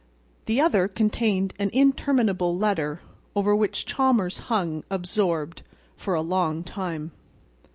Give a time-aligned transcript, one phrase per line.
[0.47, 3.01] The other contained an interminable letter,
[3.35, 5.61] over which Chalmers hung, absorbed,
[5.95, 7.11] for a long time.